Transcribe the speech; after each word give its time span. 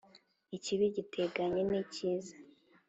Ikibi 0.57 0.85
giteganye 0.95 1.61
n’icyiza, 1.69 2.33